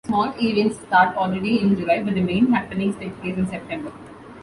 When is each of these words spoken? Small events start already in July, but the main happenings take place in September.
Small 0.07 0.33
events 0.41 0.79
start 0.79 1.15
already 1.15 1.61
in 1.61 1.77
July, 1.77 2.01
but 2.01 2.15
the 2.15 2.21
main 2.21 2.51
happenings 2.51 2.95
take 2.95 3.15
place 3.21 3.37
in 3.37 3.45
September. 3.47 3.91